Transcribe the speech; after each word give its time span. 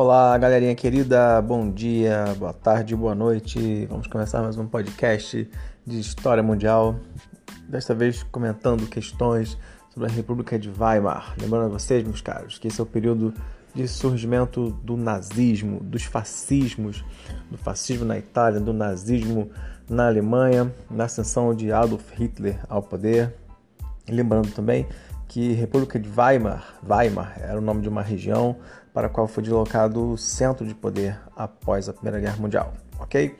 Olá, 0.00 0.38
galerinha 0.38 0.76
querida, 0.76 1.42
bom 1.42 1.72
dia, 1.72 2.32
boa 2.38 2.52
tarde, 2.52 2.94
boa 2.94 3.16
noite. 3.16 3.84
Vamos 3.86 4.06
começar 4.06 4.40
mais 4.40 4.56
um 4.56 4.64
podcast 4.64 5.50
de 5.84 5.98
história 5.98 6.40
mundial. 6.40 6.94
Desta 7.68 7.96
vez 7.96 8.22
comentando 8.22 8.88
questões 8.88 9.58
sobre 9.92 10.08
a 10.08 10.12
República 10.12 10.56
de 10.56 10.70
Weimar. 10.70 11.34
Lembrando 11.36 11.64
a 11.64 11.68
vocês, 11.70 12.04
meus 12.04 12.20
caros, 12.20 12.60
que 12.60 12.68
esse 12.68 12.80
é 12.80 12.82
o 12.84 12.86
período 12.86 13.34
de 13.74 13.88
surgimento 13.88 14.70
do 14.84 14.96
nazismo, 14.96 15.80
dos 15.80 16.04
fascismos, 16.04 17.04
do 17.50 17.58
fascismo 17.58 18.04
na 18.04 18.16
Itália, 18.16 18.60
do 18.60 18.72
nazismo 18.72 19.50
na 19.90 20.06
Alemanha, 20.06 20.72
na 20.88 21.06
ascensão 21.06 21.52
de 21.52 21.72
Adolf 21.72 22.08
Hitler 22.12 22.60
ao 22.68 22.84
poder. 22.84 23.34
Lembrando 24.08 24.48
também 24.52 24.86
que 25.28 25.52
República 25.52 26.00
de 26.00 26.08
Weimar, 26.08 26.78
Weimar 26.88 27.38
era 27.38 27.58
o 27.58 27.60
nome 27.60 27.82
de 27.82 27.88
uma 27.88 28.02
região 28.02 28.56
para 28.94 29.06
a 29.06 29.10
qual 29.10 29.28
foi 29.28 29.42
deslocado 29.42 30.12
o 30.12 30.16
centro 30.16 30.66
de 30.66 30.74
poder 30.74 31.20
após 31.36 31.88
a 31.88 31.92
Primeira 31.92 32.18
Guerra 32.18 32.38
Mundial, 32.38 32.72
ok? 32.98 33.38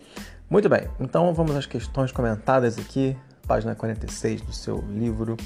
Muito 0.51 0.69
bem, 0.69 0.87
então 1.01 1.33
vamos 1.33 1.57
às 1.57 1.67
questões 1.67 2.13
comentadas 2.13 2.79
aqui, 2.79 3.17
página 3.47 3.75
46 3.75 4.43
do 4.43 4.53
seu 4.53 4.85
livro. 4.89 5.37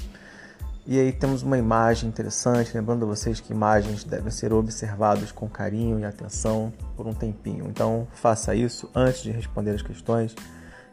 E 0.85 0.99
aí 0.99 1.13
temos 1.13 1.43
uma 1.43 1.57
imagem 1.57 2.09
interessante, 2.09 2.75
lembrando 2.75 3.05
a 3.05 3.07
vocês 3.07 3.39
que 3.39 3.53
imagens 3.53 4.03
devem 4.03 4.29
ser 4.29 4.51
observadas 4.51 5.31
com 5.31 5.47
carinho 5.47 5.97
e 5.97 6.03
atenção 6.03 6.73
por 6.97 7.07
um 7.07 7.13
tempinho. 7.13 7.65
Então 7.69 8.05
faça 8.11 8.53
isso 8.53 8.89
antes 8.93 9.23
de 9.23 9.31
responder 9.31 9.71
as 9.71 9.81
questões 9.81 10.35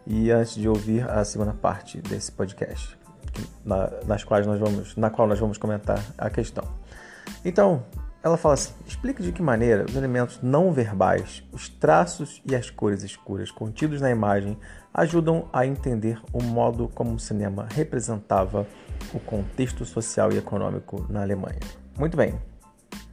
e 0.07 0.31
antes 0.31 0.55
de 0.55 0.69
ouvir 0.69 1.11
a 1.11 1.25
segunda 1.25 1.53
parte 1.53 2.01
desse 2.01 2.31
podcast 2.31 3.00
na, 3.65 3.91
nas 4.07 4.25
quais 4.25 4.47
nós 4.47 4.59
vamos, 4.59 4.97
na 4.97 5.11
qual 5.11 5.27
nós 5.29 5.39
vamos 5.39 5.59
comentar 5.59 6.03
a 6.19 6.31
questão. 6.31 6.65
Então, 7.45 7.83
ela 8.23 8.37
fala 8.37 8.55
assim: 8.55 8.73
explique 8.87 9.23
de 9.23 9.33
que 9.33 9.43
maneira 9.43 9.85
os 9.85 9.97
elementos 9.97 10.41
não 10.43 10.73
verbais, 10.73 11.43
os 11.53 11.69
traços 11.69 12.43
e 12.45 12.55
as 12.55 12.71
cores 12.71 13.03
escuras 13.03 13.51
contidos 13.51 14.01
na 14.01 14.11
imagem 14.11 14.59
ajudam 14.93 15.49
a 15.53 15.65
entender 15.65 16.21
o 16.33 16.43
modo 16.43 16.89
como 16.95 17.15
o 17.15 17.19
cinema 17.19 17.67
representava 17.73 18.67
o 19.15 19.21
contexto 19.21 19.85
social 19.85 20.33
e 20.33 20.39
econômico 20.39 21.07
na 21.09 21.23
Alemanha. 21.23 21.61
Muito 21.99 22.17
bem. 22.17 22.35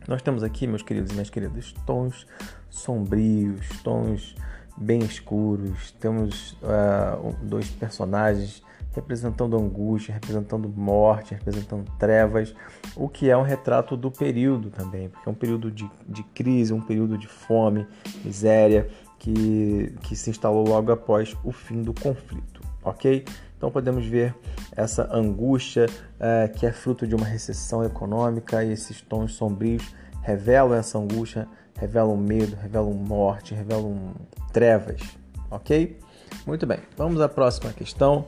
Nós 0.07 0.21
temos 0.21 0.41
aqui, 0.41 0.65
meus 0.65 0.81
queridos 0.81 1.11
e 1.11 1.13
minhas 1.13 1.29
queridas, 1.29 1.73
tons 1.85 2.25
sombrios, 2.69 3.67
tons 3.83 4.35
bem 4.77 4.99
escuros. 4.99 5.91
Temos 5.99 6.53
uh, 6.53 7.35
dois 7.41 7.69
personagens 7.69 8.63
representando 8.93 9.55
angústia, 9.55 10.13
representando 10.13 10.67
morte, 10.69 11.35
representando 11.35 11.85
trevas, 11.99 12.55
o 12.95 13.07
que 13.07 13.29
é 13.29 13.37
um 13.37 13.43
retrato 13.43 13.95
do 13.95 14.09
período 14.09 14.71
também, 14.71 15.07
porque 15.09 15.29
é 15.29 15.31
um 15.31 15.35
período 15.35 15.69
de, 15.69 15.89
de 16.07 16.23
crise, 16.23 16.73
um 16.73 16.81
período 16.81 17.15
de 17.15 17.27
fome, 17.27 17.85
miséria, 18.25 18.89
que, 19.19 19.93
que 20.01 20.15
se 20.15 20.31
instalou 20.31 20.67
logo 20.67 20.91
após 20.91 21.35
o 21.43 21.51
fim 21.51 21.83
do 21.83 21.93
conflito, 21.93 22.61
ok? 22.83 23.23
Então 23.55 23.71
podemos 23.71 24.05
ver 24.05 24.35
essa 24.75 25.07
angústia 25.15 25.87
é, 26.19 26.47
que 26.47 26.65
é 26.65 26.71
fruto 26.71 27.07
de 27.07 27.15
uma 27.15 27.25
recessão 27.25 27.83
econômica 27.83 28.63
e 28.63 28.71
esses 28.71 29.01
tons 29.01 29.33
sombrios 29.33 29.93
revelam 30.21 30.73
essa 30.73 30.97
angústia, 30.97 31.47
revelam 31.77 32.17
medo, 32.17 32.55
revelam 32.55 32.93
morte, 32.93 33.53
revelam 33.53 34.13
trevas, 34.51 35.01
ok? 35.49 35.99
Muito 36.45 36.65
bem, 36.65 36.79
vamos 36.97 37.21
à 37.21 37.29
próxima 37.29 37.71
questão 37.71 38.25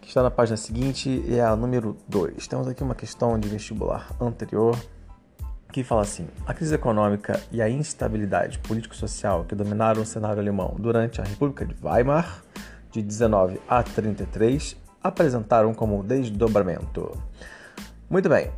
que 0.00 0.08
está 0.10 0.22
na 0.22 0.30
página 0.30 0.56
seguinte 0.56 1.24
é 1.28 1.40
a 1.40 1.56
número 1.56 1.96
2. 2.08 2.46
Temos 2.46 2.68
aqui 2.68 2.82
uma 2.82 2.94
questão 2.94 3.38
de 3.38 3.48
vestibular 3.48 4.08
anterior 4.20 4.78
que 5.72 5.82
fala 5.82 6.02
assim: 6.02 6.28
a 6.46 6.54
crise 6.54 6.74
econômica 6.74 7.40
e 7.50 7.60
a 7.60 7.68
instabilidade 7.68 8.58
político-social 8.60 9.44
que 9.44 9.54
dominaram 9.54 10.02
o 10.02 10.06
cenário 10.06 10.40
alemão 10.40 10.76
durante 10.78 11.20
a 11.20 11.24
República 11.24 11.66
de 11.66 11.74
Weimar, 11.82 12.42
de 12.92 13.02
19 13.02 13.60
a 13.68 13.82
33, 13.82 14.76
apresentaram 15.02 15.74
como 15.74 16.02
desdobramento. 16.02 17.20
Muito 18.08 18.28
bem. 18.28 18.50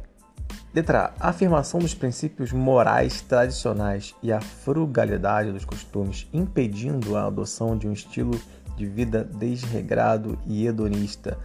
Letra 0.75 1.15
A. 1.19 1.29
A 1.29 1.31
afirmação 1.31 1.81
dos 1.81 1.95
princípios 1.95 2.53
morais 2.53 3.23
tradicionais 3.23 4.15
e 4.23 4.31
a 4.31 4.41
frugalidade 4.41 5.51
dos 5.51 5.65
costumes, 5.65 6.29
impedindo 6.33 7.17
a 7.17 7.27
adoção 7.27 7.77
de 7.77 7.89
um 7.89 7.93
estilo 7.93 8.39
de 8.77 8.87
vida 8.87 9.25
desregrado 9.25 10.39
e 10.47 10.67
hedonista. 10.67 11.39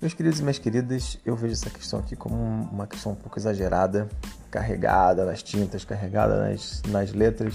Meus 0.00 0.12
queridos 0.12 0.40
e 0.40 0.42
minhas 0.42 0.58
queridas, 0.58 1.18
eu 1.24 1.34
vejo 1.34 1.54
essa 1.54 1.70
questão 1.70 2.00
aqui 2.00 2.14
como 2.14 2.36
uma 2.36 2.86
questão 2.86 3.12
um 3.12 3.16
pouco 3.16 3.38
exagerada, 3.38 4.08
carregada 4.50 5.24
nas 5.24 5.42
tintas, 5.42 5.84
carregada 5.84 6.48
nas, 6.48 6.82
nas 6.88 7.12
letras, 7.12 7.54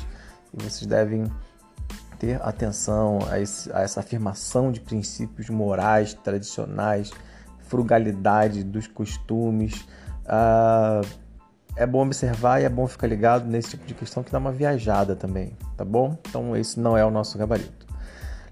e 0.51 0.63
vocês 0.63 0.87
devem 0.87 1.31
ter 2.17 2.41
atenção 2.41 3.19
a, 3.29 3.39
esse, 3.39 3.71
a 3.71 3.81
essa 3.81 3.99
afirmação 3.99 4.71
de 4.71 4.81
princípios 4.81 5.49
morais, 5.49 6.15
tradicionais, 6.15 7.11
frugalidade 7.59 8.63
dos 8.63 8.87
costumes. 8.87 9.87
Ah, 10.33 11.01
é 11.75 11.85
bom 11.85 12.05
observar 12.05 12.61
e 12.61 12.63
é 12.63 12.69
bom 12.69 12.87
ficar 12.87 13.07
ligado 13.07 13.45
nesse 13.45 13.71
tipo 13.71 13.85
de 13.85 13.93
questão 13.93 14.23
que 14.23 14.31
dá 14.31 14.37
uma 14.37 14.51
viajada 14.51 15.13
também, 15.13 15.57
tá 15.75 15.83
bom? 15.83 16.17
Então, 16.29 16.55
esse 16.55 16.79
não 16.79 16.97
é 16.97 17.03
o 17.03 17.11
nosso 17.11 17.37
gabarito. 17.37 17.85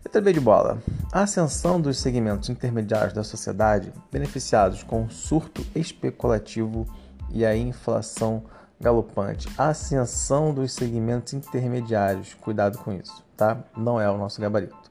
Letra 0.03 0.21
B 0.21 0.33
de 0.33 0.41
bola. 0.41 0.77
A 1.09 1.21
ascensão 1.21 1.79
dos 1.79 1.99
segmentos 1.99 2.49
intermediários 2.49 3.13
da 3.13 3.23
sociedade, 3.23 3.93
beneficiados 4.11 4.83
com 4.83 5.05
o 5.05 5.09
surto 5.09 5.65
especulativo 5.73 6.85
e 7.31 7.45
a 7.45 7.55
inflação 7.55 8.43
galopante. 8.79 9.47
A 9.57 9.69
ascensão 9.69 10.53
dos 10.53 10.73
segmentos 10.73 11.33
intermediários. 11.33 12.33
Cuidado 12.33 12.77
com 12.79 12.91
isso, 12.91 13.23
tá? 13.37 13.57
Não 13.77 14.01
é 14.01 14.09
o 14.09 14.17
nosso 14.17 14.41
gabarito. 14.41 14.88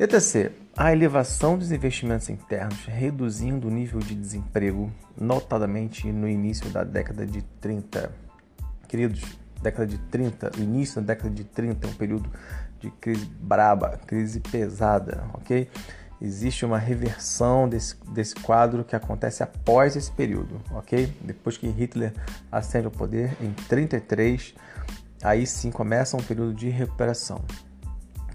Letra 0.00 0.18
C. 0.18 0.50
A 0.74 0.94
elevação 0.94 1.58
dos 1.58 1.70
investimentos 1.70 2.30
internos, 2.30 2.86
reduzindo 2.86 3.68
o 3.68 3.70
nível 3.70 4.00
de 4.00 4.14
desemprego, 4.14 4.90
notadamente 5.14 6.10
no 6.10 6.26
início 6.26 6.70
da 6.70 6.82
década 6.82 7.26
de 7.26 7.42
30. 7.60 8.10
Queridos, 8.88 9.22
década 9.60 9.86
de 9.86 9.98
30, 9.98 10.52
o 10.56 10.62
início 10.62 11.02
da 11.02 11.12
década 11.12 11.34
de 11.34 11.44
30 11.44 11.86
é 11.86 11.90
um 11.90 11.92
período 11.92 12.30
de 12.80 12.90
crise 12.92 13.26
braba, 13.26 14.00
crise 14.06 14.40
pesada, 14.40 15.22
ok? 15.34 15.68
Existe 16.18 16.64
uma 16.64 16.78
reversão 16.78 17.68
desse, 17.68 17.94
desse 18.06 18.34
quadro 18.36 18.82
que 18.82 18.96
acontece 18.96 19.42
após 19.42 19.96
esse 19.96 20.10
período, 20.10 20.62
ok? 20.70 21.12
Depois 21.20 21.58
que 21.58 21.68
Hitler 21.68 22.14
ascende 22.50 22.86
ao 22.86 22.90
poder, 22.90 23.36
em 23.38 23.52
33, 23.68 24.54
aí 25.22 25.46
sim 25.46 25.70
começa 25.70 26.16
um 26.16 26.22
período 26.22 26.54
de 26.54 26.70
recuperação. 26.70 27.44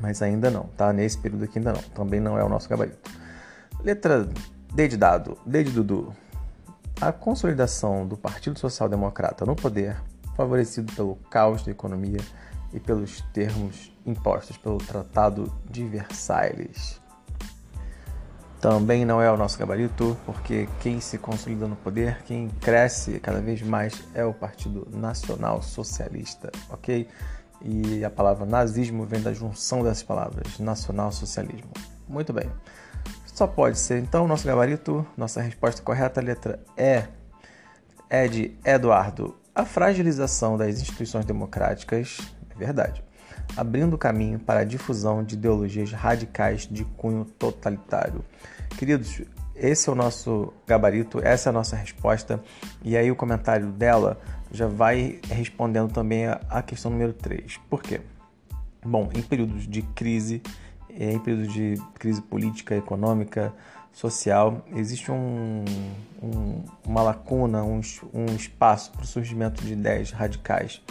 Mas 0.01 0.21
ainda 0.21 0.49
não, 0.49 0.63
tá? 0.77 0.91
Nesse 0.91 1.17
período 1.17 1.45
aqui 1.45 1.59
ainda 1.59 1.73
não. 1.73 1.81
Também 1.81 2.19
não 2.19 2.37
é 2.37 2.43
o 2.43 2.49
nosso 2.49 2.69
gabarito. 2.69 3.09
Letra 3.83 4.27
D 4.73 4.87
de 4.87 4.97
dado, 4.97 5.37
D 5.45 5.63
de 5.63 5.71
Dudu. 5.71 6.13
A 6.99 7.11
consolidação 7.11 8.07
do 8.07 8.15
Partido 8.15 8.57
Social 8.57 8.87
Democrata 8.87 9.45
no 9.45 9.55
poder, 9.55 9.97
favorecido 10.35 10.91
pelo 10.93 11.15
caos 11.29 11.63
da 11.63 11.71
economia, 11.71 12.19
e 12.75 12.79
pelos 12.79 13.21
termos 13.33 13.91
impostos 14.05 14.57
pelo 14.57 14.77
Tratado 14.77 15.51
de 15.69 15.85
Versalhes. 15.85 17.01
Também 18.59 19.05
não 19.05 19.21
é 19.21 19.31
o 19.31 19.37
nosso 19.37 19.57
gabarito, 19.57 20.17
porque 20.25 20.67
quem 20.81 20.99
se 20.99 21.17
consolida 21.17 21.67
no 21.67 21.75
poder, 21.77 22.23
quem 22.23 22.49
cresce 22.59 23.19
cada 23.19 23.39
vez 23.39 23.61
mais 23.61 24.03
é 24.13 24.25
o 24.25 24.33
Partido 24.33 24.87
Nacional 24.91 25.61
Socialista, 25.61 26.51
ok? 26.69 27.07
E 27.67 28.05
a 28.05 28.11
palavra 28.11 28.45
nazismo 28.45 29.05
vem 29.05 29.19
da 29.19 29.33
junção 29.33 29.83
dessas 29.83 30.03
palavras, 30.03 30.59
nacional 30.59 31.11
socialismo. 31.11 31.71
Muito 32.07 32.31
bem. 32.31 32.47
Só 33.25 33.47
pode 33.47 33.79
ser 33.79 33.97
então 33.97 34.27
nosso 34.27 34.45
gabarito, 34.45 35.05
nossa 35.17 35.41
resposta 35.41 35.81
correta, 35.81 36.21
letra 36.21 36.59
E. 36.77 37.03
É 38.07 38.27
de 38.27 38.55
Eduardo. 38.63 39.35
A 39.53 39.65
fragilização 39.65 40.57
das 40.57 40.79
instituições 40.79 41.25
democráticas 41.25 42.19
é 42.51 42.55
verdade. 42.55 43.03
Abrindo 43.57 43.97
caminho 43.97 44.37
para 44.37 44.59
a 44.59 44.63
difusão 44.63 45.23
de 45.23 45.33
ideologias 45.33 45.91
radicais 45.91 46.67
de 46.69 46.85
cunho 46.85 47.25
totalitário. 47.25 48.23
Queridos, 48.77 49.23
esse 49.55 49.89
é 49.89 49.91
o 49.91 49.95
nosso 49.95 50.53
gabarito, 50.67 51.19
essa 51.23 51.49
é 51.49 51.51
a 51.51 51.53
nossa 51.53 51.75
resposta. 51.75 52.43
E 52.83 52.95
aí 52.95 53.09
o 53.09 53.15
comentário 53.15 53.71
dela 53.71 54.19
já 54.55 54.67
vai 54.67 55.19
respondendo 55.29 55.91
também 55.91 56.25
a 56.27 56.61
questão 56.61 56.89
número 56.89 57.13
3. 57.13 57.57
Por 57.69 57.83
quê? 57.83 58.01
Bom, 58.83 59.09
em 59.13 59.21
períodos 59.21 59.67
de 59.67 59.81
crise, 59.81 60.41
eh, 60.89 61.13
em 61.13 61.19
períodos 61.19 61.53
de 61.53 61.75
crise 61.99 62.21
política, 62.21 62.75
econômica, 62.75 63.53
social, 63.91 64.65
existe 64.75 65.11
um, 65.11 65.63
um, 66.21 66.63
uma 66.85 67.01
lacuna, 67.01 67.63
um, 67.63 67.81
um 68.13 68.25
espaço 68.35 68.91
para 68.91 69.03
o 69.03 69.05
surgimento 69.05 69.63
de 69.63 69.73
ideias 69.73 70.11
radicais 70.11 70.81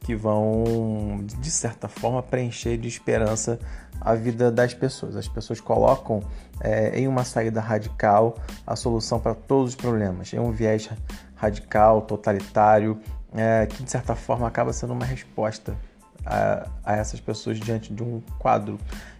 que 0.00 0.16
vão, 0.16 1.24
de 1.24 1.50
certa 1.50 1.88
forma, 1.88 2.22
preencher 2.22 2.76
de 2.76 2.88
esperança 2.88 3.58
a 4.00 4.14
vida 4.14 4.50
das 4.50 4.74
pessoas. 4.74 5.14
As 5.16 5.28
pessoas 5.28 5.60
colocam 5.60 6.22
é, 6.60 6.98
em 6.98 7.06
uma 7.06 7.24
saída 7.24 7.60
radical 7.60 8.36
a 8.66 8.74
solução 8.74 9.20
para 9.20 9.34
todos 9.34 9.70
os 9.70 9.76
problemas. 9.76 10.34
É 10.34 10.40
um 10.40 10.50
viés 10.50 10.90
radical, 11.42 12.02
totalitário, 12.02 13.00
é, 13.34 13.66
que 13.66 13.82
de 13.82 13.90
certa 13.90 14.14
forma 14.14 14.46
acaba 14.46 14.72
sendo 14.72 14.92
uma 14.92 15.04
resposta 15.04 15.76
a, 16.24 16.68
a, 16.84 16.96
essas 16.96 17.20
pessoas 17.20 17.58
diante 17.58 17.92
de 17.92 18.00
um 18.00 18.22
quadro. 18.38 18.78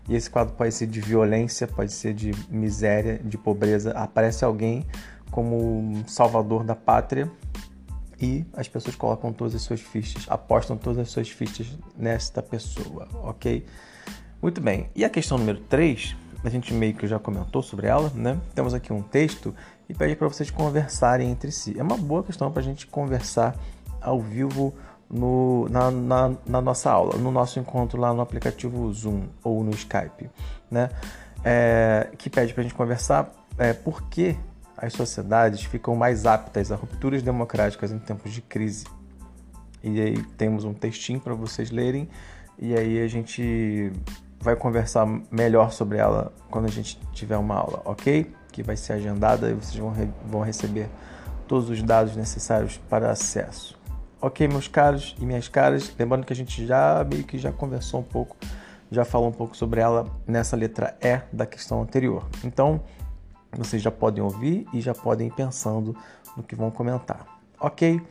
E 0.08 0.14
esse 0.14 0.30
quadro 0.30 0.54
pode 0.54 0.72
ser 0.72 0.86
de 0.86 1.00
violência, 1.00 1.66
pode 1.66 1.92
ser 1.92 2.14
de 2.14 2.30
miséria, 2.48 3.18
de 3.18 3.36
pobreza. 3.36 3.90
Aparece 3.92 4.44
alguém 4.44 4.86
como 5.32 6.04
salvador 6.06 6.62
da 6.62 6.76
pátria 6.76 7.28
e 8.20 8.46
as 8.52 8.68
pessoas 8.68 8.94
colocam 8.94 9.32
todas 9.32 9.56
as 9.56 9.62
suas 9.62 9.80
fichas, 9.80 10.24
apostam 10.28 10.76
todas 10.76 11.00
as 11.00 11.10
suas 11.10 11.28
fichas 11.28 11.76
nesta 11.96 12.40
pessoa, 12.40 13.08
ok? 13.14 13.66
Muito 14.40 14.60
bem. 14.60 14.90
E 14.94 15.04
a 15.04 15.10
questão 15.10 15.38
número 15.38 15.58
3, 15.62 16.16
a 16.44 16.48
gente 16.48 16.74
meio 16.74 16.94
que 16.94 17.06
já 17.06 17.18
comentou 17.18 17.62
sobre 17.62 17.86
ela, 17.86 18.10
né? 18.14 18.38
Temos 18.54 18.74
aqui 18.74 18.92
um 18.92 19.02
texto 19.02 19.54
e 19.88 19.94
pede 19.94 20.16
para 20.16 20.28
vocês 20.28 20.50
conversarem 20.50 21.30
entre 21.30 21.52
si. 21.52 21.78
É 21.78 21.82
uma 21.82 21.96
boa 21.96 22.22
questão 22.22 22.50
para 22.50 22.60
a 22.60 22.64
gente 22.64 22.86
conversar 22.86 23.56
ao 24.00 24.20
vivo 24.20 24.74
no, 25.08 25.68
na, 25.68 25.90
na, 25.90 26.32
na, 26.46 26.60
nossa 26.60 26.90
aula, 26.90 27.16
no 27.18 27.30
nosso 27.30 27.60
encontro 27.60 28.00
lá 28.00 28.12
no 28.12 28.20
aplicativo 28.20 28.92
Zoom 28.92 29.24
ou 29.44 29.62
no 29.62 29.70
Skype, 29.70 30.30
né? 30.70 30.88
É, 31.44 32.08
que 32.16 32.30
pede 32.30 32.54
para 32.54 32.62
a 32.62 32.64
gente 32.64 32.74
conversar 32.74 33.30
é, 33.58 33.72
por 33.72 34.02
que 34.04 34.36
as 34.76 34.92
sociedades 34.92 35.62
ficam 35.62 35.94
mais 35.94 36.26
aptas 36.26 36.72
a 36.72 36.76
rupturas 36.76 37.22
democráticas 37.22 37.92
em 37.92 37.98
tempos 37.98 38.32
de 38.32 38.40
crise. 38.40 38.86
E 39.82 40.00
aí 40.00 40.22
temos 40.36 40.64
um 40.64 40.72
textinho 40.72 41.20
para 41.20 41.34
vocês 41.34 41.70
lerem 41.70 42.08
e 42.58 42.74
aí 42.74 43.00
a 43.00 43.08
gente 43.08 43.92
vai 44.42 44.56
conversar 44.56 45.06
melhor 45.30 45.70
sobre 45.70 45.98
ela 45.98 46.32
quando 46.50 46.64
a 46.64 46.70
gente 46.70 46.98
tiver 47.12 47.36
uma 47.36 47.54
aula, 47.54 47.80
ok? 47.84 48.28
Que 48.50 48.60
vai 48.60 48.76
ser 48.76 48.94
agendada 48.94 49.48
e 49.48 49.54
vocês 49.54 49.76
vão, 49.76 49.92
re 49.92 50.08
vão 50.26 50.40
receber 50.40 50.88
todos 51.46 51.70
os 51.70 51.80
dados 51.80 52.16
necessários 52.16 52.76
para 52.90 53.10
acesso. 53.10 53.78
Ok, 54.20 54.48
meus 54.48 54.66
caros 54.66 55.14
e 55.20 55.24
minhas 55.24 55.46
caras, 55.48 55.94
lembrando 55.96 56.26
que 56.26 56.32
a 56.32 56.36
gente 56.36 56.66
já 56.66 57.06
meio 57.08 57.22
que 57.22 57.38
já 57.38 57.52
conversou 57.52 58.00
um 58.00 58.04
pouco, 58.04 58.36
já 58.90 59.04
falou 59.04 59.28
um 59.28 59.32
pouco 59.32 59.56
sobre 59.56 59.80
ela 59.80 60.06
nessa 60.26 60.56
letra 60.56 60.96
E 61.00 61.20
da 61.32 61.46
questão 61.46 61.80
anterior. 61.80 62.26
Então, 62.44 62.80
vocês 63.52 63.80
já 63.80 63.92
podem 63.92 64.24
ouvir 64.24 64.66
e 64.72 64.80
já 64.80 64.92
podem 64.92 65.28
ir 65.28 65.32
pensando 65.32 65.96
no 66.36 66.42
que 66.42 66.56
vão 66.56 66.70
comentar. 66.70 67.26
Ok? 67.60 68.02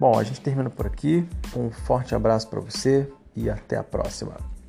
Bom, 0.00 0.18
a 0.18 0.24
gente 0.24 0.40
termina 0.40 0.68
por 0.68 0.86
aqui. 0.86 1.24
Um 1.56 1.70
forte 1.70 2.12
abraço 2.12 2.48
para 2.48 2.58
você 2.58 3.08
e 3.36 3.48
até 3.48 3.76
a 3.76 3.84
próxima. 3.84 4.59